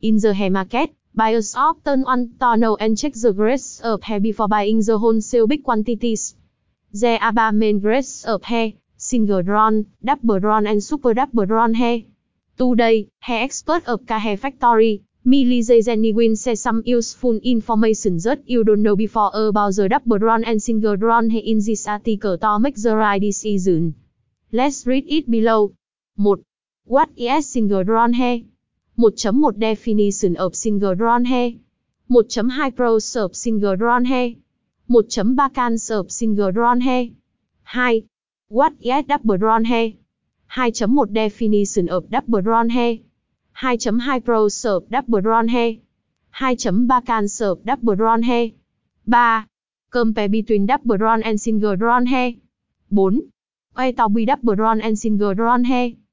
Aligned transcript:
In 0.00 0.18
the 0.18 0.32
hair 0.32 0.48
market, 0.48 0.90
buyers 1.12 1.56
often 1.56 2.02
want 2.02 2.38
to 2.38 2.56
know 2.56 2.76
and 2.76 2.96
check 2.96 3.14
the 3.14 3.32
grades 3.32 3.80
of 3.82 4.04
hair 4.04 4.20
before 4.20 4.46
buying 4.46 4.80
the 4.80 4.96
wholesale 4.96 5.48
big 5.48 5.64
quantities. 5.64 6.36
There 6.92 7.20
are 7.20 7.32
ba 7.32 7.50
main 7.52 7.80
grades 7.80 8.24
of 8.24 8.44
hair, 8.44 8.74
single 8.96 9.42
drawn, 9.42 9.86
double 10.04 10.38
drawn 10.38 10.68
and 10.68 10.84
super 10.84 11.14
double 11.14 11.46
drawn 11.46 11.74
hair. 11.74 12.02
Today, 12.56 13.08
hair 13.18 13.42
expert 13.42 13.88
of 13.88 14.06
K 14.06 14.20
Hair 14.20 14.36
Factory, 14.36 15.02
Millie 15.24 15.62
J. 15.62 15.82
Genuine 15.82 16.36
says 16.36 16.62
some 16.62 16.82
useful 16.84 17.40
information 17.42 18.18
that 18.18 18.48
you 18.48 18.62
don't 18.62 18.82
know 18.82 18.94
before 18.94 19.32
about 19.34 19.74
the 19.74 19.88
double 19.88 20.18
drawn 20.18 20.44
and 20.44 20.62
single 20.62 20.96
drawn 20.96 21.28
hair 21.30 21.42
in 21.44 21.58
this 21.58 21.88
article 21.88 22.38
to 22.38 22.58
make 22.60 22.76
the 22.76 22.94
right 22.94 23.20
decision. 23.20 23.96
Let's 24.52 24.86
read 24.86 25.06
it 25.08 25.28
below. 25.28 25.74
1. 26.14 26.44
What 26.84 27.10
is 27.16 27.48
single 27.48 27.82
drawn 27.82 28.12
hair? 28.12 28.42
1.1 28.98 29.60
Definition 29.60 30.36
of 30.38 30.56
single 30.56 30.96
drawn 30.96 31.24
hair. 31.24 31.52
1.2 32.10 32.74
Pros 32.74 33.14
of 33.14 33.36
single 33.36 33.76
drawn 33.76 34.04
hair. 34.04 34.34
1.3 34.90 35.54
Cans 35.54 35.88
of 35.92 36.10
single 36.10 36.50
drawn 36.50 36.80
hair. 36.80 37.06
2. 37.72 38.02
What 38.48 38.72
is 38.80 39.04
double 39.06 39.36
drawn 39.36 39.64
hair? 39.66 39.92
2.1 40.50 41.12
Definition 41.12 41.88
of 41.88 42.10
double 42.10 42.42
drawn 42.42 42.70
hair. 42.70 42.96
2.2 43.62 44.24
Pros 44.24 44.64
of 44.64 44.90
double 44.90 45.20
drawn 45.20 45.46
hair. 45.46 45.74
2.3 46.34 47.06
Cans 47.06 47.40
of 47.40 47.64
double 47.64 47.94
drawn 47.94 48.24
hair. 48.24 48.50
3. 49.08 49.46
Compare 49.92 50.28
between 50.28 50.66
double 50.66 50.96
drawn 50.96 51.22
and 51.22 51.40
single 51.40 51.76
drawn 51.76 52.06
hair. 52.06 52.32
4. 52.92 53.12
Why 53.74 53.92
to 53.92 54.08
be 54.08 54.26
double 54.26 54.56
drawn 54.56 54.80
and 54.80 54.98
single 54.98 55.34
drawn 55.34 55.62
hair? 55.62 55.92